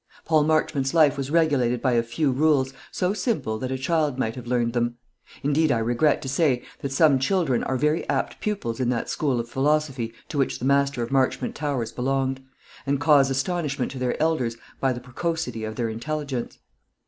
[0.25, 4.33] Paul Marchmont's life was regulated by a few rules, so simple that a child might
[4.33, 4.95] have learned them;
[5.43, 9.39] indeed I regret to say that some children are very apt pupils in that school
[9.39, 12.43] of philosophy to which the master of Marchmont Towers belonged,
[12.87, 16.57] and cause astonishment to their elders by the precocity of their intelligence.